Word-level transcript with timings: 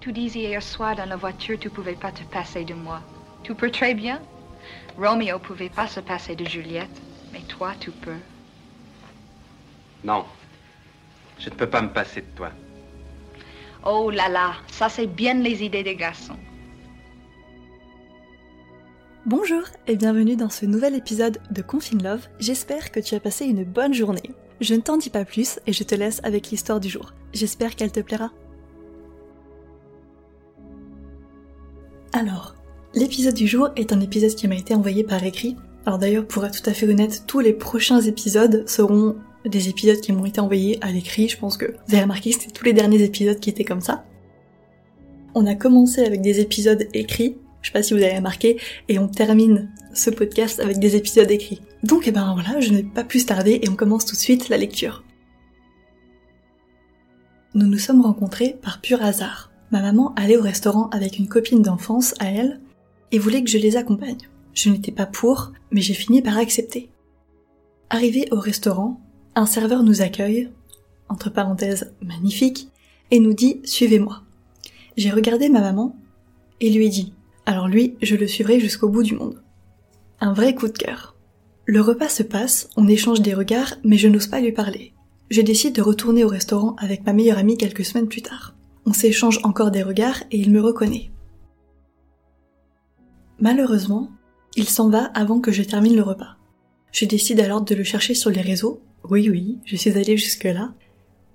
tu 0.00 0.12
disais 0.12 0.40
hier 0.40 0.62
soir 0.62 0.96
dans 0.96 1.08
la 1.08 1.16
voiture 1.16 1.58
tu 1.58 1.70
pouvais 1.70 1.94
pas 1.94 2.12
te 2.12 2.22
passer 2.24 2.64
de 2.64 2.74
moi. 2.74 3.00
Tu 3.42 3.54
peux 3.54 3.70
très 3.70 3.94
bien. 3.94 4.20
Romeo 4.98 5.38
pouvait 5.38 5.68
pas 5.68 5.86
se 5.86 6.00
passer 6.00 6.34
de 6.36 6.44
Juliette, 6.44 7.00
mais 7.32 7.40
toi 7.48 7.72
tu 7.78 7.90
peux. 7.90 8.20
Non. 10.04 10.24
Je 11.38 11.50
ne 11.50 11.54
peux 11.54 11.68
pas 11.68 11.82
me 11.82 11.92
passer 11.92 12.22
de 12.22 12.36
toi. 12.36 12.50
Oh 13.84 14.10
là 14.10 14.28
là, 14.28 14.54
ça 14.68 14.88
c'est 14.88 15.06
bien 15.06 15.34
les 15.34 15.62
idées 15.62 15.82
des 15.82 15.96
garçons. 15.96 16.38
Bonjour 19.26 19.62
et 19.86 19.96
bienvenue 19.96 20.36
dans 20.36 20.50
ce 20.50 20.66
nouvel 20.66 20.94
épisode 20.94 21.40
de 21.50 21.62
Confine 21.62 22.02
Love. 22.02 22.28
J'espère 22.38 22.92
que 22.92 23.00
tu 23.00 23.14
as 23.14 23.20
passé 23.20 23.44
une 23.44 23.64
bonne 23.64 23.92
journée. 23.92 24.30
Je 24.60 24.74
ne 24.74 24.80
t'en 24.80 24.96
dis 24.96 25.10
pas 25.10 25.24
plus 25.24 25.58
et 25.66 25.72
je 25.72 25.82
te 25.82 25.94
laisse 25.94 26.20
avec 26.22 26.50
l'histoire 26.50 26.80
du 26.80 26.88
jour. 26.88 27.12
J'espère 27.32 27.74
qu'elle 27.74 27.92
te 27.92 28.00
plaira. 28.00 28.30
Alors, 32.16 32.54
l'épisode 32.94 33.34
du 33.34 33.46
jour 33.46 33.68
est 33.76 33.92
un 33.92 34.00
épisode 34.00 34.34
qui 34.34 34.48
m'a 34.48 34.54
été 34.54 34.74
envoyé 34.74 35.04
par 35.04 35.22
écrit. 35.22 35.54
Alors 35.84 35.98
d'ailleurs, 35.98 36.26
pour 36.26 36.46
être 36.46 36.62
tout 36.62 36.70
à 36.70 36.72
fait 36.72 36.88
honnête, 36.88 37.24
tous 37.26 37.40
les 37.40 37.52
prochains 37.52 38.00
épisodes 38.00 38.66
seront 38.66 39.16
des 39.44 39.68
épisodes 39.68 40.00
qui 40.00 40.12
m'ont 40.12 40.24
été 40.24 40.40
envoyés 40.40 40.78
à 40.80 40.90
l'écrit. 40.90 41.28
Je 41.28 41.36
pense 41.36 41.58
que 41.58 41.66
vous 41.66 41.94
avez 41.94 42.04
remarqué 42.04 42.30
que 42.30 42.40
c'était 42.40 42.52
tous 42.52 42.64
les 42.64 42.72
derniers 42.72 43.02
épisodes 43.02 43.38
qui 43.38 43.50
étaient 43.50 43.64
comme 43.64 43.82
ça. 43.82 44.06
On 45.34 45.44
a 45.44 45.54
commencé 45.54 46.06
avec 46.06 46.22
des 46.22 46.40
épisodes 46.40 46.88
écrits, 46.94 47.36
je 47.60 47.68
sais 47.68 47.72
pas 47.74 47.82
si 47.82 47.92
vous 47.92 48.02
avez 48.02 48.16
remarqué, 48.16 48.58
et 48.88 48.98
on 48.98 49.08
termine 49.08 49.70
ce 49.92 50.08
podcast 50.08 50.58
avec 50.58 50.78
des 50.78 50.96
épisodes 50.96 51.30
écrits. 51.30 51.60
Donc 51.82 52.08
eh 52.08 52.12
ben 52.12 52.32
voilà, 52.32 52.60
je 52.60 52.72
n'ai 52.72 52.82
pas 52.82 53.04
plus 53.04 53.26
tarder 53.26 53.60
et 53.62 53.68
on 53.68 53.76
commence 53.76 54.06
tout 54.06 54.16
de 54.16 54.20
suite 54.20 54.48
la 54.48 54.56
lecture. 54.56 55.04
Nous 57.52 57.66
nous 57.66 57.78
sommes 57.78 58.00
rencontrés 58.00 58.56
par 58.62 58.80
pur 58.80 59.02
hasard. 59.02 59.52
Ma 59.70 59.82
maman 59.82 60.14
allait 60.14 60.36
au 60.36 60.42
restaurant 60.42 60.88
avec 60.90 61.18
une 61.18 61.28
copine 61.28 61.62
d'enfance 61.62 62.14
à 62.18 62.26
elle 62.26 62.60
et 63.12 63.18
voulait 63.18 63.42
que 63.42 63.50
je 63.50 63.58
les 63.58 63.76
accompagne. 63.76 64.18
Je 64.54 64.70
n'étais 64.70 64.92
pas 64.92 65.06
pour, 65.06 65.52
mais 65.70 65.80
j'ai 65.80 65.94
fini 65.94 66.22
par 66.22 66.38
accepter. 66.38 66.90
Arrivé 67.90 68.26
au 68.30 68.40
restaurant, 68.40 69.00
un 69.34 69.46
serveur 69.46 69.82
nous 69.82 70.02
accueille, 70.02 70.50
entre 71.08 71.30
parenthèses 71.30 71.92
magnifique, 72.00 72.68
et 73.10 73.20
nous 73.20 73.34
dit 73.34 73.60
suivez-moi. 73.64 74.22
J'ai 74.96 75.10
regardé 75.10 75.48
ma 75.48 75.60
maman 75.60 75.96
et 76.60 76.70
lui 76.70 76.86
ai 76.86 76.88
dit 76.88 77.12
alors 77.46 77.68
lui, 77.68 77.96
je 78.02 78.16
le 78.16 78.26
suivrai 78.26 78.58
jusqu'au 78.58 78.88
bout 78.88 79.04
du 79.04 79.14
monde. 79.14 79.40
Un 80.20 80.32
vrai 80.32 80.54
coup 80.56 80.66
de 80.66 80.76
cœur. 80.76 81.14
Le 81.64 81.80
repas 81.80 82.08
se 82.08 82.24
passe, 82.24 82.68
on 82.76 82.88
échange 82.88 83.22
des 83.22 83.34
regards, 83.34 83.74
mais 83.84 83.96
je 83.96 84.08
n'ose 84.08 84.26
pas 84.26 84.40
lui 84.40 84.50
parler. 84.50 84.92
Je 85.30 85.42
décide 85.42 85.74
de 85.76 85.82
retourner 85.82 86.24
au 86.24 86.28
restaurant 86.28 86.74
avec 86.78 87.06
ma 87.06 87.12
meilleure 87.12 87.38
amie 87.38 87.56
quelques 87.56 87.84
semaines 87.84 88.08
plus 88.08 88.22
tard. 88.22 88.55
On 88.86 88.92
s'échange 88.92 89.40
encore 89.42 89.72
des 89.72 89.82
regards 89.82 90.22
et 90.30 90.38
il 90.38 90.50
me 90.50 90.60
reconnaît. 90.60 91.10
Malheureusement, 93.40 94.10
il 94.54 94.68
s'en 94.68 94.88
va 94.88 95.04
avant 95.06 95.40
que 95.40 95.52
je 95.52 95.62
termine 95.62 95.96
le 95.96 96.02
repas. 96.02 96.36
Je 96.92 97.04
décide 97.04 97.40
alors 97.40 97.62
de 97.62 97.74
le 97.74 97.84
chercher 97.84 98.14
sur 98.14 98.30
les 98.30 98.40
réseaux. 98.40 98.80
Oui, 99.04 99.28
oui, 99.28 99.58
je 99.64 99.76
suis 99.76 99.90
allée 99.90 100.16
jusque-là. 100.16 100.72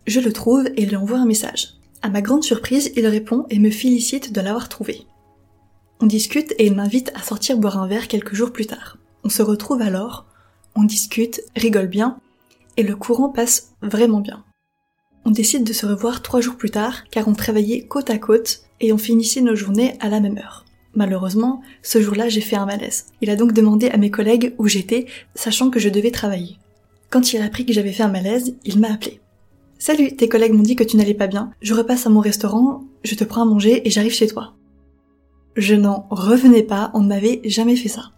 Je 0.07 0.19
le 0.19 0.33
trouve 0.33 0.65
et 0.77 0.85
lui 0.85 0.95
envoie 0.95 1.19
un 1.19 1.25
message. 1.25 1.75
À 2.01 2.09
ma 2.09 2.21
grande 2.21 2.43
surprise, 2.43 2.91
il 2.95 3.05
répond 3.05 3.45
et 3.49 3.59
me 3.59 3.69
félicite 3.69 4.33
de 4.33 4.41
l'avoir 4.41 4.69
trouvé. 4.69 5.05
On 5.99 6.07
discute 6.07 6.53
et 6.57 6.65
il 6.65 6.75
m'invite 6.75 7.11
à 7.13 7.21
sortir 7.21 7.57
boire 7.57 7.77
un 7.77 7.87
verre 7.87 8.07
quelques 8.07 8.33
jours 8.33 8.51
plus 8.51 8.65
tard. 8.65 8.97
On 9.23 9.29
se 9.29 9.43
retrouve 9.43 9.81
alors, 9.81 10.25
on 10.75 10.83
discute, 10.83 11.41
rigole 11.55 11.87
bien, 11.87 12.17
et 12.77 12.83
le 12.83 12.95
courant 12.95 13.29
passe 13.29 13.73
vraiment 13.83 14.21
bien. 14.21 14.43
On 15.23 15.31
décide 15.31 15.63
de 15.63 15.73
se 15.73 15.85
revoir 15.85 16.21
trois 16.21 16.41
jours 16.41 16.55
plus 16.55 16.71
tard 16.71 17.03
car 17.11 17.27
on 17.27 17.33
travaillait 17.33 17.83
côte 17.83 18.09
à 18.09 18.17
côte 18.17 18.61
et 18.79 18.91
on 18.91 18.97
finissait 18.97 19.41
nos 19.41 19.55
journées 19.55 19.95
à 19.99 20.09
la 20.09 20.19
même 20.19 20.37
heure. 20.37 20.65
Malheureusement, 20.95 21.61
ce 21.83 22.01
jour-là 22.01 22.27
j'ai 22.27 22.41
fait 22.41 22.55
un 22.55 22.65
malaise. 22.65 23.05
Il 23.21 23.29
a 23.29 23.35
donc 23.35 23.53
demandé 23.53 23.89
à 23.89 23.97
mes 23.97 24.11
collègues 24.11 24.55
où 24.57 24.67
j'étais, 24.67 25.05
sachant 25.35 25.69
que 25.69 25.79
je 25.79 25.89
devais 25.89 26.11
travailler. 26.11 26.57
Quand 27.09 27.33
il 27.33 27.41
a 27.41 27.45
appris 27.45 27.65
que 27.65 27.73
j'avais 27.73 27.91
fait 27.91 28.03
un 28.03 28.11
malaise, 28.11 28.55
il 28.65 28.79
m'a 28.79 28.91
appelé. 28.91 29.21
Salut, 29.77 30.15
tes 30.15 30.29
collègues 30.29 30.53
m'ont 30.53 30.63
dit 30.63 30.75
que 30.75 30.83
tu 30.83 30.97
n'allais 30.97 31.13
pas 31.13 31.27
bien. 31.27 31.51
Je 31.61 31.73
repasse 31.73 32.05
à 32.05 32.09
mon 32.09 32.19
restaurant, 32.19 32.83
je 33.03 33.15
te 33.15 33.23
prends 33.23 33.41
à 33.41 33.45
manger 33.45 33.87
et 33.87 33.91
j'arrive 33.91 34.13
chez 34.13 34.27
toi. 34.27 34.53
Je 35.55 35.75
n'en 35.75 36.07
revenais 36.09 36.63
pas, 36.63 36.91
on 36.93 37.01
ne 37.01 37.07
m'avait 37.07 37.41
jamais 37.45 37.75
fait 37.75 37.89
ça. 37.89 38.11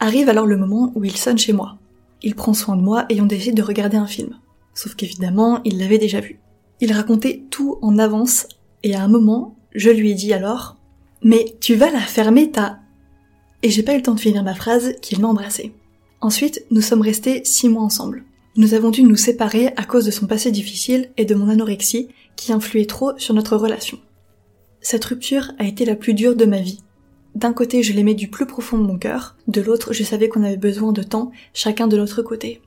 Arrive 0.00 0.28
alors 0.28 0.46
le 0.46 0.56
moment 0.56 0.92
où 0.94 1.04
il 1.04 1.16
sonne 1.16 1.38
chez 1.38 1.52
moi. 1.52 1.76
Il 2.22 2.34
prend 2.34 2.54
soin 2.54 2.76
de 2.76 2.82
moi 2.82 3.06
et 3.08 3.20
on 3.20 3.26
décide 3.26 3.54
de 3.54 3.62
regarder 3.62 3.96
un 3.96 4.06
film. 4.06 4.38
Sauf 4.78 4.94
qu'évidemment, 4.94 5.60
il 5.64 5.78
l'avait 5.78 5.98
déjà 5.98 6.20
vu. 6.20 6.38
Il 6.80 6.92
racontait 6.92 7.42
tout 7.50 7.78
en 7.82 7.98
avance 7.98 8.46
et 8.84 8.94
à 8.94 9.02
un 9.02 9.08
moment, 9.08 9.56
je 9.74 9.90
lui 9.90 10.12
ai 10.12 10.14
dit 10.14 10.32
alors 10.32 10.76
Mais 11.20 11.56
tu 11.58 11.74
vas 11.74 11.90
la 11.90 11.98
fermer 11.98 12.52
ta... 12.52 12.78
Et 13.64 13.70
j'ai 13.70 13.82
pas 13.82 13.94
eu 13.94 13.96
le 13.96 14.04
temps 14.04 14.14
de 14.14 14.20
finir 14.20 14.44
ma 14.44 14.54
phrase 14.54 14.94
qu'il 15.02 15.18
m'a 15.18 15.26
embrassé. 15.26 15.74
Ensuite, 16.20 16.64
nous 16.70 16.80
sommes 16.80 17.00
restés 17.00 17.42
six 17.44 17.68
mois 17.68 17.82
ensemble. 17.82 18.22
Nous 18.54 18.72
avons 18.72 18.90
dû 18.90 19.02
nous 19.02 19.16
séparer 19.16 19.72
à 19.74 19.82
cause 19.82 20.04
de 20.04 20.12
son 20.12 20.28
passé 20.28 20.52
difficile 20.52 21.10
et 21.16 21.24
de 21.24 21.34
mon 21.34 21.48
anorexie 21.48 22.06
qui 22.36 22.52
influait 22.52 22.86
trop 22.86 23.18
sur 23.18 23.34
notre 23.34 23.56
relation. 23.56 23.98
Cette 24.80 25.06
rupture 25.06 25.50
a 25.58 25.64
été 25.64 25.86
la 25.86 25.96
plus 25.96 26.14
dure 26.14 26.36
de 26.36 26.44
ma 26.44 26.60
vie. 26.60 26.84
D'un 27.34 27.52
côté, 27.52 27.82
je 27.82 27.94
l'aimais 27.94 28.14
du 28.14 28.28
plus 28.28 28.46
profond 28.46 28.78
de 28.78 28.86
mon 28.86 28.96
cœur, 28.96 29.36
de 29.48 29.60
l'autre, 29.60 29.92
je 29.92 30.04
savais 30.04 30.28
qu'on 30.28 30.44
avait 30.44 30.56
besoin 30.56 30.92
de 30.92 31.02
temps, 31.02 31.32
chacun 31.52 31.88
de 31.88 31.96
notre 31.96 32.22
côté. 32.22 32.62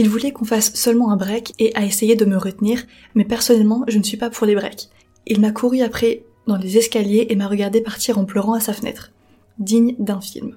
Il 0.00 0.08
voulait 0.08 0.32
qu'on 0.32 0.46
fasse 0.46 0.72
seulement 0.76 1.10
un 1.10 1.16
break 1.16 1.52
et 1.58 1.76
a 1.76 1.84
essayé 1.84 2.16
de 2.16 2.24
me 2.24 2.38
retenir, 2.38 2.86
mais 3.14 3.26
personnellement, 3.26 3.84
je 3.86 3.98
ne 3.98 4.02
suis 4.02 4.16
pas 4.16 4.30
pour 4.30 4.46
les 4.46 4.54
breaks. 4.54 4.88
Il 5.26 5.42
m'a 5.42 5.50
couru 5.50 5.82
après 5.82 6.22
dans 6.46 6.56
les 6.56 6.78
escaliers 6.78 7.26
et 7.28 7.36
m'a 7.36 7.46
regardé 7.46 7.82
partir 7.82 8.16
en 8.16 8.24
pleurant 8.24 8.54
à 8.54 8.60
sa 8.60 8.72
fenêtre, 8.72 9.12
digne 9.58 9.94
d'un 9.98 10.22
film. 10.22 10.56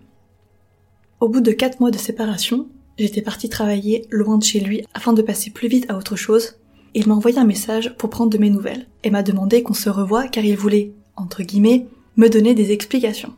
Au 1.20 1.28
bout 1.28 1.42
de 1.42 1.52
quatre 1.52 1.82
mois 1.82 1.92
de 1.92 1.98
séparation, 1.98 2.70
j'étais 2.98 3.22
partie 3.22 3.50
travailler 3.50 4.08
loin 4.12 4.38
de 4.38 4.46
chez 4.46 4.62
lui 4.62 4.86
afin 4.94 5.12
de 5.12 5.22
passer 5.22 5.52
plus 5.52 5.68
vite 5.68 5.88
à 5.90 5.98
autre 5.98 6.16
chose. 6.16 6.56
Il 6.94 7.09
m'a 7.09 7.16
envoyé 7.16 7.38
un 7.38 7.44
message 7.44 7.94
pour 7.98 8.09
prendre 8.09 8.32
de 8.32 8.38
mes 8.38 8.50
nouvelles 8.50 8.88
et 9.03 9.09
m'a 9.09 9.24
demandé 9.24 9.62
qu'on 9.62 9.74
se 9.74 9.90
revoie 9.90 10.30
car 10.30 10.46
il 10.46 10.56
voulait, 10.56 10.94
entre 11.18 11.44
guillemets, 11.44 11.86
me 12.16 12.30
donner 12.30 12.53
des 12.53 12.72
explications. 12.72 13.34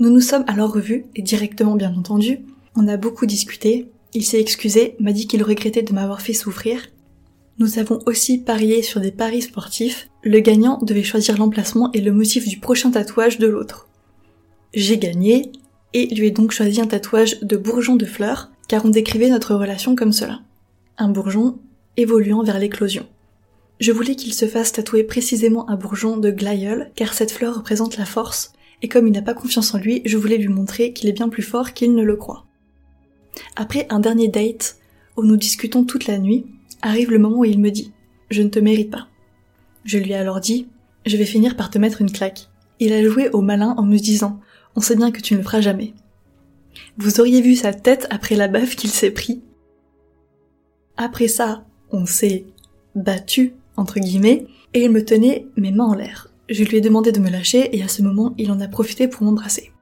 Nous 0.00 0.10
nous 0.10 0.20
sommes 0.20 0.44
alors 0.48 0.74
revus 0.74 1.06
et 1.16 1.22
directement 1.22 1.76
bien 1.76 1.96
entendu, 1.96 2.40
on 2.76 2.88
a 2.88 2.98
beaucoup 2.98 3.24
discuté, 3.24 3.88
il 4.14 4.24
s'est 4.24 4.40
excusé, 4.40 4.96
m'a 4.98 5.12
dit 5.12 5.26
qu'il 5.26 5.42
regrettait 5.42 5.82
de 5.82 5.92
m'avoir 5.92 6.20
fait 6.20 6.32
souffrir. 6.32 6.80
Nous 7.58 7.78
avons 7.78 8.00
aussi 8.06 8.38
parié 8.38 8.82
sur 8.82 9.00
des 9.00 9.10
paris 9.10 9.42
sportifs, 9.42 10.08
le 10.22 10.40
gagnant 10.40 10.78
devait 10.82 11.02
choisir 11.02 11.36
l'emplacement 11.38 11.90
et 11.92 12.00
le 12.00 12.12
motif 12.12 12.48
du 12.48 12.58
prochain 12.58 12.90
tatouage 12.90 13.38
de 13.38 13.46
l'autre. 13.46 13.88
J'ai 14.74 14.98
gagné 14.98 15.50
et 15.94 16.06
lui 16.14 16.26
ai 16.26 16.30
donc 16.30 16.52
choisi 16.52 16.80
un 16.80 16.86
tatouage 16.86 17.40
de 17.40 17.56
bourgeon 17.56 17.96
de 17.96 18.04
fleurs 18.04 18.50
car 18.68 18.84
on 18.84 18.90
décrivait 18.90 19.30
notre 19.30 19.54
relation 19.54 19.96
comme 19.96 20.12
cela. 20.12 20.40
Un 20.98 21.08
bourgeon 21.08 21.58
évoluant 21.96 22.42
vers 22.42 22.58
l'éclosion. 22.58 23.06
Je 23.80 23.92
voulais 23.92 24.16
qu'il 24.16 24.34
se 24.34 24.46
fasse 24.46 24.72
tatouer 24.72 25.04
précisément 25.04 25.68
un 25.70 25.76
bourgeon 25.76 26.16
de 26.16 26.30
glaïeul, 26.30 26.90
car 26.96 27.14
cette 27.14 27.30
fleur 27.30 27.56
représente 27.56 27.96
la 27.96 28.04
force, 28.04 28.52
et 28.82 28.88
comme 28.88 29.06
il 29.06 29.12
n'a 29.12 29.22
pas 29.22 29.34
confiance 29.34 29.72
en 29.74 29.78
lui, 29.78 30.02
je 30.04 30.16
voulais 30.16 30.36
lui 30.36 30.48
montrer 30.48 30.92
qu'il 30.92 31.08
est 31.08 31.12
bien 31.12 31.28
plus 31.28 31.42
fort 31.42 31.72
qu'il 31.72 31.94
ne 31.94 32.02
le 32.02 32.16
croit. 32.16 32.47
Après 33.60 33.88
un 33.90 33.98
dernier 33.98 34.28
date, 34.28 34.76
où 35.16 35.24
nous 35.24 35.36
discutons 35.36 35.82
toute 35.82 36.06
la 36.06 36.18
nuit, 36.18 36.46
arrive 36.80 37.10
le 37.10 37.18
moment 37.18 37.40
où 37.40 37.44
il 37.44 37.58
me 37.58 37.72
dit⁇ 37.72 37.92
Je 38.30 38.42
ne 38.42 38.50
te 38.50 38.60
mérite 38.60 38.92
pas⁇ 38.92 38.98
Je 39.84 39.98
lui 39.98 40.12
ai 40.12 40.14
alors 40.14 40.38
dit⁇ 40.38 40.68
Je 41.10 41.16
vais 41.16 41.24
finir 41.24 41.56
par 41.56 41.68
te 41.68 41.76
mettre 41.76 42.00
une 42.00 42.12
claque. 42.12 42.50
Il 42.78 42.92
a 42.92 43.02
joué 43.02 43.30
au 43.30 43.40
malin 43.40 43.74
en 43.76 43.82
me 43.82 43.96
disant⁇ 43.96 44.40
On 44.76 44.80
sait 44.80 44.94
bien 44.94 45.10
que 45.10 45.20
tu 45.20 45.34
ne 45.34 45.38
le 45.38 45.44
feras 45.44 45.60
jamais⁇ 45.60 45.86
Vous 46.98 47.18
auriez 47.18 47.40
vu 47.40 47.56
sa 47.56 47.74
tête 47.74 48.06
après 48.10 48.36
la 48.36 48.46
baffe 48.46 48.76
qu'il 48.76 48.90
s'est 48.90 49.10
pris. 49.10 49.42
Après 50.96 51.26
ça, 51.26 51.64
on 51.90 52.06
s'est 52.06 52.46
battu 52.94 53.54
entre 53.76 53.98
guillemets, 53.98 54.46
et 54.72 54.84
il 54.84 54.90
me 54.90 55.04
tenait 55.04 55.48
mes 55.56 55.72
mains 55.72 55.86
en 55.86 55.94
l'air. 55.94 56.32
Je 56.48 56.62
lui 56.62 56.76
ai 56.76 56.80
demandé 56.80 57.10
de 57.10 57.18
me 57.18 57.28
lâcher 57.28 57.76
et 57.76 57.82
à 57.82 57.88
ce 57.88 58.02
moment, 58.02 58.34
il 58.38 58.52
en 58.52 58.60
a 58.60 58.68
profité 58.68 59.08
pour 59.08 59.24
m'embrasser. 59.24 59.72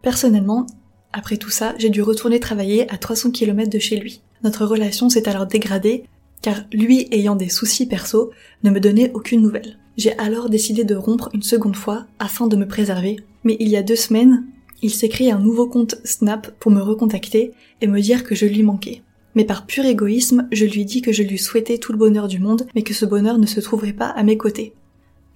Personnellement, 0.00 0.64
après 1.12 1.36
tout 1.36 1.50
ça, 1.50 1.74
j'ai 1.78 1.90
dû 1.90 2.02
retourner 2.02 2.40
travailler 2.40 2.90
à 2.92 2.98
300 2.98 3.30
km 3.30 3.70
de 3.70 3.78
chez 3.78 3.96
lui. 3.96 4.20
Notre 4.44 4.66
relation 4.66 5.08
s'est 5.08 5.28
alors 5.28 5.46
dégradée, 5.46 6.04
car 6.42 6.64
lui 6.72 7.08
ayant 7.10 7.36
des 7.36 7.48
soucis 7.48 7.86
perso, 7.86 8.30
ne 8.62 8.70
me 8.70 8.80
donnait 8.80 9.10
aucune 9.14 9.42
nouvelle. 9.42 9.78
J'ai 9.96 10.16
alors 10.18 10.48
décidé 10.48 10.84
de 10.84 10.94
rompre 10.94 11.30
une 11.34 11.42
seconde 11.42 11.76
fois 11.76 12.06
afin 12.18 12.46
de 12.46 12.56
me 12.56 12.68
préserver, 12.68 13.16
mais 13.42 13.56
il 13.58 13.68
y 13.68 13.76
a 13.76 13.82
deux 13.82 13.96
semaines, 13.96 14.44
il 14.82 14.90
s'est 14.90 15.10
un 15.30 15.38
nouveau 15.38 15.66
compte 15.66 15.96
Snap 16.04 16.52
pour 16.60 16.70
me 16.70 16.80
recontacter 16.80 17.52
et 17.80 17.86
me 17.86 18.00
dire 18.00 18.22
que 18.22 18.34
je 18.34 18.46
lui 18.46 18.62
manquais 18.62 19.02
mais 19.38 19.44
par 19.44 19.66
pur 19.66 19.84
égoïsme, 19.84 20.48
je 20.50 20.64
lui 20.64 20.84
dis 20.84 21.00
que 21.00 21.12
je 21.12 21.22
lui 21.22 21.38
souhaitais 21.38 21.78
tout 21.78 21.92
le 21.92 21.98
bonheur 21.98 22.26
du 22.26 22.40
monde, 22.40 22.66
mais 22.74 22.82
que 22.82 22.92
ce 22.92 23.06
bonheur 23.06 23.38
ne 23.38 23.46
se 23.46 23.60
trouverait 23.60 23.92
pas 23.92 24.08
à 24.08 24.24
mes 24.24 24.36
côtés. 24.36 24.74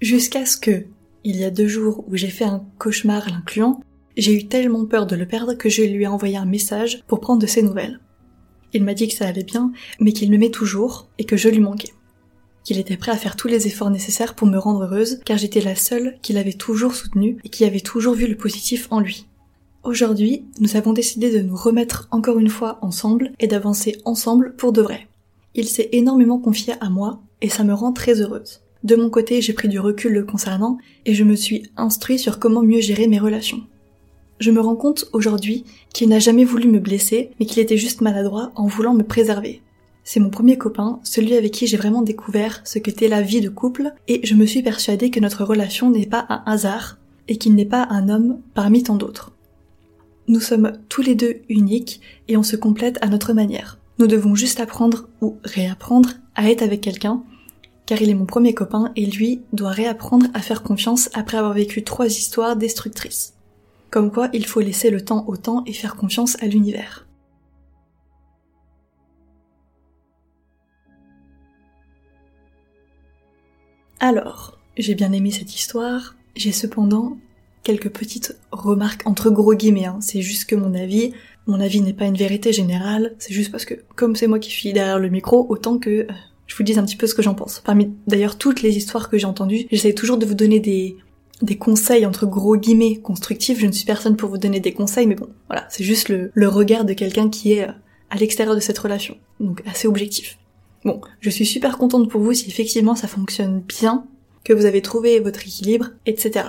Jusqu'à 0.01 0.45
ce 0.45 0.57
que, 0.57 0.87
il 1.23 1.37
y 1.37 1.45
a 1.45 1.51
deux 1.51 1.69
jours 1.69 2.05
où 2.09 2.17
j'ai 2.17 2.27
fait 2.27 2.45
un 2.45 2.65
cauchemar 2.79 3.31
l'incluant, 3.31 3.81
j'ai 4.17 4.35
eu 4.35 4.47
tellement 4.47 4.87
peur 4.87 5.07
de 5.07 5.17
le 5.17 5.27
perdre 5.27 5.55
que 5.55 5.69
je 5.69 5.83
lui 5.83 6.05
ai 6.05 6.07
envoyé 6.07 6.37
un 6.37 6.45
message 6.45 7.03
pour 7.07 7.21
prendre 7.21 7.41
de 7.41 7.47
ses 7.47 7.63
nouvelles. 7.63 8.01
Il 8.75 8.85
m'a 8.85 8.95
dit 8.95 9.09
que 9.09 9.15
ça 9.15 9.27
allait 9.27 9.45
bien, 9.45 9.73
mais 10.01 10.13
qu'il 10.13 10.31
m'aimait 10.31 10.51
toujours 10.51 11.09
et 11.19 11.25
que 11.25 11.37
je 11.37 11.49
lui 11.49 11.61
manquais. 11.61 11.93
qu'il 12.65 12.79
était 12.79 12.97
prêt 12.97 13.11
à 13.11 13.17
faire 13.17 13.35
tous 13.35 13.49
les 13.49 13.67
efforts 13.67 13.91
nécessaires 13.91 14.35
pour 14.35 14.47
me 14.47 14.57
rendre 14.57 14.85
heureuse, 14.85 15.19
car 15.25 15.37
j'étais 15.37 15.61
la 15.61 15.75
seule 15.75 16.17
qu'il 16.23 16.39
avait 16.39 16.53
toujours 16.53 16.95
soutenue 16.95 17.39
et 17.43 17.49
qui 17.49 17.65
avait 17.65 17.81
toujours 17.81 18.15
vu 18.15 18.29
le 18.29 18.37
positif 18.37 18.87
en 18.91 19.01
lui. 19.01 19.27
Aujourd'hui, 19.83 20.45
nous 20.61 20.77
avons 20.77 20.93
décidé 20.93 21.33
de 21.33 21.41
nous 21.41 21.57
remettre 21.57 22.07
encore 22.13 22.39
une 22.39 22.49
fois 22.49 22.79
ensemble 22.83 23.33
et 23.41 23.49
d'avancer 23.49 23.99
ensemble 24.05 24.55
pour 24.55 24.73
de 24.73 24.81
vrai. 24.81 25.09
Il 25.57 25.67
s'est 25.67 25.89
énormément 25.91 26.39
confié 26.39 26.75
à 26.81 26.89
moi 26.89 27.21
et 27.41 27.49
ça 27.49 27.65
me 27.65 27.75
rend 27.75 27.93
très 27.93 28.21
heureuse. 28.21 28.63
De 28.85 28.95
mon 28.95 29.11
côté, 29.11 29.43
j'ai 29.43 29.53
pris 29.53 29.69
du 29.69 29.81
recul 29.81 30.13
le 30.13 30.25
concernant 30.25 30.79
et 31.05 31.15
je 31.15 31.25
me 31.25 31.35
suis 31.35 31.65
instruit 31.77 32.19
sur 32.19 32.39
comment 32.39 32.63
mieux 32.63 32.81
gérer 32.81 33.09
mes 33.09 33.19
relations. 33.19 33.63
Je 34.43 34.51
me 34.51 34.61
rends 34.61 34.75
compte 34.75 35.05
aujourd'hui 35.13 35.63
qu'il 35.95 36.09
n'a 36.09 36.19
jamais 36.19 36.43
voulu 36.43 36.67
me 36.67 36.81
blesser, 36.81 37.31
mais 37.39 37.47
qu'il 37.47 37.63
était 37.63 37.77
juste 37.77 38.01
maladroit 38.01 38.51
en 38.57 38.67
voulant 38.67 38.93
me 38.93 39.05
préserver. 39.05 39.63
C'est 40.03 40.19
mon 40.19 40.31
premier 40.31 40.59
copain, 40.59 40.99
celui 41.05 41.37
avec 41.37 41.53
qui 41.53 41.69
j'ai 41.69 41.77
vraiment 41.77 42.03
découvert 42.03 42.61
ce 42.65 42.81
qu'était 42.81 43.07
la 43.07 43.23
vie 43.23 43.41
de 43.41 43.49
couple, 43.49 43.93
et 44.09 44.19
je 44.27 44.35
me 44.35 44.45
suis 44.45 44.65
persuadée 44.65 45.11
que 45.11 45.21
notre 45.21 45.45
relation 45.45 45.93
n'est 45.93 46.07
pas 46.07 46.27
un 46.29 46.43
hasard, 46.45 46.99
et 47.29 47.37
qu'il 47.37 47.55
n'est 47.55 47.65
pas 47.65 47.87
un 47.89 48.09
homme 48.09 48.41
parmi 48.53 48.83
tant 48.83 48.97
d'autres. 48.97 49.31
Nous 50.27 50.41
sommes 50.41 50.73
tous 50.89 51.03
les 51.03 51.15
deux 51.15 51.37
uniques, 51.49 52.01
et 52.27 52.37
on 52.37 52.43
se 52.43 52.57
complète 52.57 52.99
à 53.01 53.07
notre 53.07 53.35
manière. 53.35 53.79
Nous 54.01 54.09
devons 54.09 54.35
juste 54.35 54.59
apprendre 54.59 55.09
ou 55.21 55.37
réapprendre 55.45 56.15
à 56.35 56.51
être 56.51 56.63
avec 56.63 56.81
quelqu'un, 56.81 57.23
car 57.87 58.03
il 58.03 58.11
est 58.11 58.15
mon 58.15 58.27
premier 58.27 58.55
copain 58.55 58.91
et 58.97 59.07
lui 59.07 59.43
doit 59.53 59.71
réapprendre 59.71 60.27
à 60.35 60.41
faire 60.41 60.65
confiance 60.65 61.11
après 61.15 61.37
avoir 61.37 61.53
vécu 61.53 61.85
trois 61.85 62.07
histoires 62.07 62.57
destructrices. 62.57 63.35
Comme 63.93 64.11
quoi 64.11 64.31
il 64.33 64.47
faut 64.47 64.61
laisser 64.61 64.89
le 64.89 65.05
temps 65.05 65.27
au 65.29 65.37
temps 65.37 65.65
et 65.67 65.75
faire 65.75 65.97
confiance 65.97 66.43
à 66.43 66.47
l'univers. 66.47 67.07
Alors, 74.01 74.59
j'ai 74.79 74.95
bien 74.95 75.13
aimé 75.13 75.31
cette 75.31 75.55
histoire, 75.55 76.17
j'ai 76.35 76.53
cependant 76.53 77.19
quelques 77.65 77.91
petites 77.91 78.39
remarques 78.51 79.03
entre 79.05 79.29
gros 79.29 79.55
guillemets, 79.55 79.85
hein. 79.85 79.99
c'est 80.01 80.23
juste 80.23 80.47
que 80.47 80.57
mon 80.57 80.75
avis, 80.75 81.13
mon 81.47 81.61
avis 81.61 81.83
n'est 81.83 81.93
pas 81.93 82.07
une 82.07 82.17
vérité 82.17 82.51
générale, 82.51 83.15
c'est 83.19 83.35
juste 83.35 83.53
parce 83.53 83.67
que 83.67 83.75
comme 83.95 84.17
c'est 84.17 84.27
moi 84.27 84.39
qui 84.39 84.51
suis 84.51 84.73
derrière 84.73 84.99
le 84.99 85.11
micro, 85.11 85.47
autant 85.51 85.79
que 85.79 85.91
euh, 85.91 86.07
je 86.47 86.57
vous 86.57 86.65
dise 86.65 86.79
un 86.79 86.85
petit 86.85 86.97
peu 86.97 87.07
ce 87.07 87.15
que 87.15 87.23
j'en 87.23 87.35
pense. 87.35 87.61
Parmi 87.63 87.93
d'ailleurs 88.07 88.39
toutes 88.39 88.63
les 88.63 88.75
histoires 88.79 89.11
que 89.11 89.19
j'ai 89.19 89.27
entendues, 89.27 89.67
j'essaie 89.71 89.93
toujours 89.93 90.17
de 90.17 90.25
vous 90.25 90.35
donner 90.35 90.61
des, 90.61 90.97
des 91.43 91.59
conseils 91.59 92.07
entre 92.07 92.27
gros 92.27 92.57
guillemets 92.57 92.97
constructifs. 92.97 93.59
Je 93.59 93.67
ne 93.67 93.73
suis 93.73 93.85
personne 93.85 94.17
pour 94.17 94.31
vous 94.31 94.39
donner 94.39 94.61
des 94.61 94.73
conseils, 94.73 95.07
mais 95.07 95.15
bon, 95.15 95.29
voilà, 95.49 95.67
c'est 95.69 95.85
juste 95.85 96.09
le, 96.09 96.31
le, 96.33 96.49
regard 96.49 96.85
de 96.85 96.93
quelqu'un 96.93 97.29
qui 97.29 97.53
est 97.53 97.69
euh, 97.69 97.73
à 98.11 98.17
l'extérieur 98.17 98.55
de 98.55 98.61
cette 98.61 98.79
relation, 98.79 99.17
donc 99.41 99.63
assez 99.67 99.89
objectif. 99.89 100.39
Bon, 100.85 101.01
je 101.21 101.31
suis 101.31 101.47
super 101.47 101.79
contente 101.79 102.09
pour 102.09 102.21
vous 102.21 102.33
si 102.33 102.49
effectivement 102.49 102.97
ça 102.97 103.09
fonctionne 103.09 103.61
bien, 103.61 104.05
que 104.45 104.53
vous 104.53 104.65
avez 104.65 104.83
trouvé 104.83 105.21
votre 105.21 105.41
équilibre, 105.41 105.91
etc. 106.07 106.47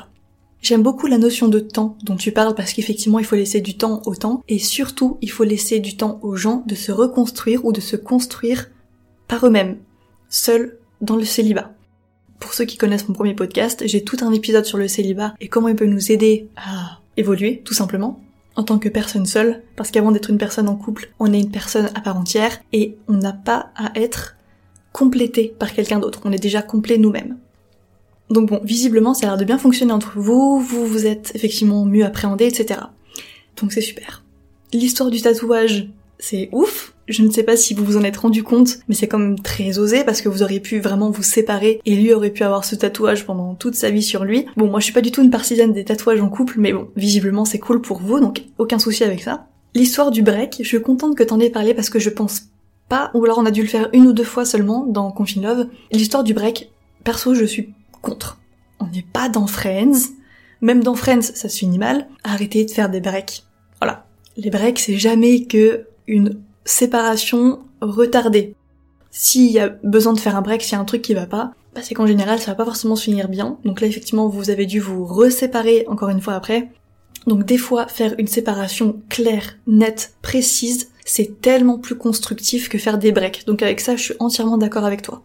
J'aime 0.61 0.81
beaucoup 0.81 1.07
la 1.07 1.17
notion 1.17 1.49
de 1.49 1.59
temps 1.59 1.97
dont 2.03 2.15
tu 2.15 2.31
parles 2.31 2.55
parce 2.55 2.73
qu'effectivement 2.73 3.19
il 3.19 3.25
faut 3.25 3.35
laisser 3.35 3.61
du 3.61 3.75
temps 3.75 4.01
au 4.05 4.15
temps 4.15 4.41
et 4.47 4.59
surtout 4.59 5.17
il 5.21 5.29
faut 5.29 5.43
laisser 5.43 5.79
du 5.79 5.97
temps 5.97 6.19
aux 6.21 6.35
gens 6.35 6.63
de 6.65 6.73
se 6.73 6.91
reconstruire 6.91 7.65
ou 7.65 7.73
de 7.73 7.81
se 7.81 7.95
construire 7.95 8.71
par 9.27 9.45
eux-mêmes, 9.45 9.77
seuls 10.29 10.77
dans 11.01 11.17
le 11.17 11.25
célibat. 11.25 11.73
Pour 12.39 12.53
ceux 12.53 12.65
qui 12.65 12.77
connaissent 12.77 13.07
mon 13.07 13.13
premier 13.13 13.33
podcast, 13.33 13.83
j'ai 13.85 14.03
tout 14.03 14.17
un 14.21 14.31
épisode 14.31 14.65
sur 14.65 14.77
le 14.77 14.87
célibat 14.87 15.33
et 15.39 15.47
comment 15.47 15.69
il 15.69 15.75
peut 15.75 15.85
nous 15.85 16.11
aider 16.11 16.49
à 16.55 16.99
évoluer, 17.17 17.61
tout 17.63 17.73
simplement, 17.73 18.21
en 18.55 18.63
tant 18.63 18.79
que 18.79 18.89
personne 18.89 19.25
seule, 19.25 19.63
parce 19.75 19.91
qu'avant 19.91 20.11
d'être 20.11 20.29
une 20.29 20.37
personne 20.37 20.69
en 20.69 20.75
couple, 20.75 21.11
on 21.19 21.33
est 21.33 21.39
une 21.39 21.51
personne 21.51 21.89
à 21.95 22.01
part 22.01 22.17
entière 22.17 22.59
et 22.71 22.97
on 23.07 23.13
n'a 23.13 23.33
pas 23.33 23.71
à 23.75 23.91
être 23.95 24.35
complété 24.91 25.55
par 25.57 25.73
quelqu'un 25.73 25.99
d'autre, 25.99 26.21
on 26.25 26.31
est 26.31 26.41
déjà 26.41 26.61
complet 26.61 26.97
nous-mêmes. 26.97 27.37
Donc 28.29 28.49
bon, 28.49 28.61
visiblement 28.63 29.13
ça 29.13 29.27
a 29.27 29.29
l'air 29.29 29.37
de 29.37 29.45
bien 29.45 29.57
fonctionner 29.57 29.91
entre 29.91 30.19
vous, 30.19 30.59
vous 30.59 30.85
vous 30.85 31.05
êtes 31.05 31.31
effectivement 31.35 31.85
mieux 31.85 32.05
appréhendé, 32.05 32.45
etc. 32.45 32.79
Donc 33.59 33.71
c'est 33.71 33.81
super. 33.81 34.23
L'histoire 34.71 35.09
du 35.09 35.21
tatouage, 35.21 35.89
c'est 36.19 36.49
ouf, 36.51 36.92
je 37.07 37.21
ne 37.23 37.31
sais 37.31 37.43
pas 37.43 37.57
si 37.57 37.73
vous 37.73 37.83
vous 37.83 37.97
en 37.97 38.03
êtes 38.03 38.17
rendu 38.17 38.43
compte, 38.43 38.79
mais 38.87 38.95
c'est 38.95 39.07
quand 39.07 39.19
même 39.19 39.39
très 39.39 39.77
osé 39.79 40.03
parce 40.03 40.21
que 40.21 40.29
vous 40.29 40.43
auriez 40.43 40.59
pu 40.59 40.79
vraiment 40.79 41.09
vous 41.09 41.23
séparer 41.23 41.81
et 41.85 41.95
lui 41.95 42.13
aurait 42.13 42.29
pu 42.29 42.43
avoir 42.43 42.65
ce 42.65 42.75
tatouage 42.75 43.25
pendant 43.25 43.55
toute 43.55 43.75
sa 43.75 43.89
vie 43.89 44.03
sur 44.03 44.23
lui. 44.23 44.45
Bon, 44.55 44.69
moi 44.69 44.79
je 44.79 44.85
suis 44.85 44.93
pas 44.93 45.01
du 45.01 45.11
tout 45.11 45.21
une 45.21 45.31
partisane 45.31 45.73
des 45.73 45.83
tatouages 45.83 46.21
en 46.21 46.29
couple, 46.29 46.55
mais 46.57 46.73
bon, 46.73 46.87
visiblement 46.95 47.45
c'est 47.45 47.59
cool 47.59 47.81
pour 47.81 47.99
vous, 47.99 48.19
donc 48.19 48.43
aucun 48.57 48.79
souci 48.79 49.03
avec 49.03 49.21
ça. 49.21 49.47
L'histoire 49.75 50.11
du 50.11 50.21
break, 50.21 50.57
je 50.59 50.67
suis 50.67 50.81
contente 50.81 51.15
que 51.15 51.23
t'en 51.23 51.39
aies 51.39 51.49
parlé 51.49 51.73
parce 51.73 51.89
que 51.89 51.99
je 51.99 52.09
pense 52.09 52.43
pas, 52.89 53.11
ou 53.13 53.23
alors 53.25 53.39
on 53.39 53.45
a 53.45 53.51
dû 53.51 53.61
le 53.61 53.67
faire 53.67 53.89
une 53.93 54.07
ou 54.07 54.13
deux 54.13 54.23
fois 54.23 54.45
seulement 54.45 54.85
dans 54.85 55.11
Confine 55.11 55.43
Love. 55.43 55.67
L'histoire 55.91 56.23
du 56.23 56.33
break, 56.33 56.71
perso 57.03 57.33
je 57.33 57.45
suis 57.45 57.73
contre. 58.01 58.39
On 58.79 58.87
n'est 58.87 59.05
pas 59.13 59.29
dans 59.29 59.47
Friends, 59.47 60.11
même 60.61 60.83
dans 60.83 60.95
Friends 60.95 61.21
ça 61.21 61.49
se 61.49 61.57
finit 61.57 61.79
mal. 61.79 62.07
Arrêtez 62.23 62.65
de 62.65 62.71
faire 62.71 62.89
des 62.89 63.01
breaks. 63.01 63.43
Voilà. 63.81 64.05
Les 64.37 64.49
breaks 64.49 64.79
c'est 64.79 64.97
jamais 64.97 65.43
que 65.43 65.87
une 66.07 66.39
séparation 66.65 67.59
retardée. 67.81 68.55
S'il 69.11 69.51
y 69.51 69.59
a 69.59 69.69
besoin 69.83 70.13
de 70.13 70.19
faire 70.19 70.35
un 70.35 70.41
break, 70.41 70.63
s'il 70.63 70.73
y 70.73 70.75
a 70.75 70.79
un 70.79 70.85
truc 70.85 71.01
qui 71.01 71.13
va 71.13 71.27
pas, 71.27 71.53
bah 71.75 71.81
c'est 71.83 71.93
qu'en 71.93 72.07
général 72.07 72.39
ça 72.39 72.51
va 72.51 72.55
pas 72.55 72.65
forcément 72.65 72.95
se 72.95 73.03
finir 73.03 73.29
bien. 73.29 73.57
Donc 73.63 73.81
là 73.81 73.87
effectivement 73.87 74.27
vous 74.27 74.49
avez 74.49 74.65
dû 74.65 74.79
vous 74.79 75.05
reséparer 75.05 75.85
encore 75.87 76.09
une 76.09 76.21
fois 76.21 76.33
après. 76.33 76.69
Donc 77.27 77.45
des 77.45 77.57
fois 77.57 77.87
faire 77.87 78.15
une 78.17 78.27
séparation 78.27 79.01
claire, 79.09 79.57
nette, 79.67 80.15
précise, 80.21 80.89
c'est 81.05 81.41
tellement 81.41 81.77
plus 81.77 81.95
constructif 81.95 82.69
que 82.69 82.77
faire 82.77 82.97
des 82.97 83.11
breaks. 83.11 83.45
Donc 83.45 83.61
avec 83.61 83.79
ça 83.79 83.95
je 83.95 84.03
suis 84.03 84.15
entièrement 84.19 84.57
d'accord 84.57 84.85
avec 84.85 85.01
toi. 85.01 85.21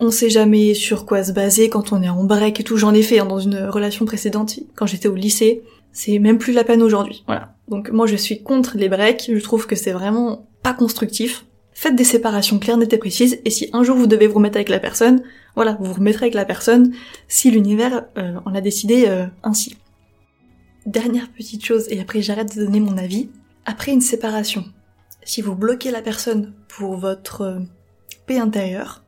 On 0.00 0.10
sait 0.10 0.30
jamais 0.30 0.74
sur 0.74 1.06
quoi 1.06 1.24
se 1.24 1.32
baser 1.32 1.68
quand 1.68 1.92
on 1.92 2.02
est 2.02 2.08
en 2.08 2.22
break 2.22 2.60
et 2.60 2.64
tout. 2.64 2.76
J'en 2.76 2.94
ai 2.94 3.02
fait 3.02 3.18
hein, 3.18 3.26
dans 3.26 3.40
une 3.40 3.64
relation 3.64 4.04
précédente 4.04 4.58
quand 4.76 4.86
j'étais 4.86 5.08
au 5.08 5.14
lycée. 5.14 5.62
C'est 5.92 6.18
même 6.20 6.38
plus 6.38 6.52
la 6.52 6.62
peine 6.64 6.82
aujourd'hui. 6.82 7.24
Voilà. 7.26 7.54
Donc 7.68 7.90
moi 7.90 8.06
je 8.06 8.14
suis 8.14 8.42
contre 8.42 8.76
les 8.76 8.88
breaks. 8.88 9.30
Je 9.32 9.42
trouve 9.42 9.66
que 9.66 9.74
c'est 9.74 9.92
vraiment 9.92 10.47
pas 10.62 10.74
constructif. 10.74 11.44
Faites 11.72 11.94
des 11.94 12.04
séparations 12.04 12.58
claires, 12.58 12.76
nettes 12.76 12.92
et 12.92 12.98
précises, 12.98 13.40
et 13.44 13.50
si 13.50 13.70
un 13.72 13.84
jour 13.84 13.96
vous 13.96 14.08
devez 14.08 14.26
vous 14.26 14.36
remettre 14.36 14.56
avec 14.56 14.68
la 14.68 14.80
personne, 14.80 15.22
voilà, 15.54 15.76
vous 15.78 15.86
vous 15.86 15.94
remettrez 15.94 16.24
avec 16.24 16.34
la 16.34 16.44
personne 16.44 16.92
si 17.28 17.50
l'univers 17.50 18.06
euh, 18.16 18.40
en 18.44 18.54
a 18.54 18.60
décidé 18.60 19.04
euh, 19.06 19.26
ainsi. 19.42 19.76
Dernière 20.86 21.30
petite 21.30 21.64
chose, 21.64 21.86
et 21.90 22.00
après 22.00 22.22
j'arrête 22.22 22.56
de 22.56 22.64
donner 22.64 22.80
mon 22.80 22.96
avis, 22.98 23.28
après 23.64 23.92
une 23.92 24.00
séparation, 24.00 24.64
si 25.22 25.42
vous 25.42 25.54
bloquez 25.54 25.90
la 25.90 26.02
personne 26.02 26.54
pour 26.68 26.96
votre 26.96 27.42
euh, 27.42 27.60
paix 28.26 28.38
intérieure, 28.38 29.04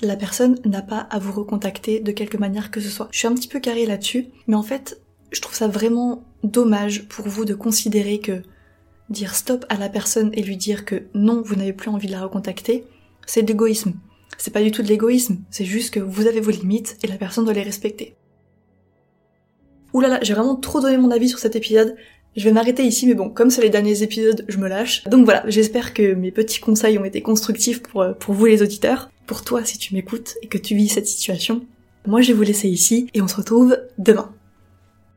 la 0.00 0.16
personne 0.16 0.58
n'a 0.64 0.82
pas 0.82 1.06
à 1.10 1.18
vous 1.18 1.32
recontacter 1.32 2.00
de 2.00 2.12
quelque 2.12 2.36
manière 2.36 2.70
que 2.70 2.80
ce 2.80 2.88
soit. 2.88 3.08
Je 3.10 3.18
suis 3.18 3.28
un 3.28 3.34
petit 3.34 3.48
peu 3.48 3.60
carré 3.60 3.86
là-dessus, 3.86 4.28
mais 4.46 4.56
en 4.56 4.62
fait, 4.62 5.00
je 5.30 5.40
trouve 5.40 5.54
ça 5.54 5.68
vraiment 5.68 6.24
dommage 6.42 7.08
pour 7.08 7.28
vous 7.28 7.44
de 7.44 7.54
considérer 7.54 8.20
que 8.20 8.42
dire 9.10 9.34
stop 9.34 9.64
à 9.68 9.76
la 9.76 9.88
personne 9.88 10.30
et 10.34 10.42
lui 10.42 10.56
dire 10.56 10.84
que 10.84 11.04
non, 11.14 11.42
vous 11.42 11.56
n'avez 11.56 11.72
plus 11.72 11.90
envie 11.90 12.06
de 12.06 12.12
la 12.12 12.22
recontacter, 12.22 12.84
c'est 13.26 13.42
de 13.42 13.48
l'égoïsme. 13.48 13.94
C'est 14.36 14.52
pas 14.52 14.62
du 14.62 14.70
tout 14.70 14.82
de 14.82 14.88
l'égoïsme, 14.88 15.38
c'est 15.50 15.64
juste 15.64 15.92
que 15.92 16.00
vous 16.00 16.26
avez 16.26 16.40
vos 16.40 16.50
limites 16.50 16.96
et 17.02 17.06
la 17.06 17.16
personne 17.16 17.44
doit 17.44 17.54
les 17.54 17.62
respecter. 17.62 18.14
Ouh 19.94 20.00
là 20.00 20.08
là, 20.08 20.18
j'ai 20.22 20.34
vraiment 20.34 20.56
trop 20.56 20.80
donné 20.80 20.98
mon 20.98 21.10
avis 21.10 21.28
sur 21.28 21.38
cet 21.38 21.56
épisode. 21.56 21.96
Je 22.36 22.44
vais 22.44 22.52
m'arrêter 22.52 22.84
ici, 22.84 23.06
mais 23.06 23.14
bon, 23.14 23.30
comme 23.30 23.50
c'est 23.50 23.62
les 23.62 23.70
derniers 23.70 24.02
épisodes, 24.02 24.44
je 24.46 24.58
me 24.58 24.68
lâche. 24.68 25.02
Donc 25.04 25.24
voilà, 25.24 25.42
j'espère 25.48 25.94
que 25.94 26.14
mes 26.14 26.30
petits 26.30 26.60
conseils 26.60 26.98
ont 26.98 27.04
été 27.04 27.22
constructifs 27.22 27.82
pour, 27.82 28.02
euh, 28.02 28.12
pour 28.12 28.34
vous 28.34 28.44
les 28.44 28.62
auditeurs. 28.62 29.10
Pour 29.26 29.42
toi, 29.42 29.64
si 29.64 29.78
tu 29.78 29.94
m'écoutes 29.94 30.36
et 30.42 30.46
que 30.46 30.58
tu 30.58 30.76
vis 30.76 30.88
cette 30.88 31.06
situation. 31.06 31.66
Moi, 32.06 32.20
je 32.20 32.28
vais 32.28 32.34
vous 32.34 32.42
laisser 32.42 32.68
ici 32.68 33.08
et 33.14 33.22
on 33.22 33.28
se 33.28 33.36
retrouve 33.36 33.78
demain. 33.98 34.32